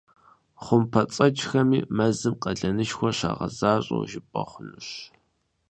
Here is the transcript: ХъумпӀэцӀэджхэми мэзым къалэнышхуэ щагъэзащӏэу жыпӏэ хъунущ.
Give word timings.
ХъумпӀэцӀэджхэми 0.63 1.79
мэзым 1.95 2.35
къалэнышхуэ 2.41 3.09
щагъэзащӏэу 3.17 4.07
жыпӏэ 4.09 4.43
хъунущ. 4.49 4.89